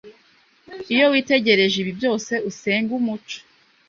Iyo 0.93 1.05
witegereje 1.11 1.75
ibi 1.79 1.91
byose, 1.99 2.33
usenge 2.49 2.91
umuco 2.99 3.39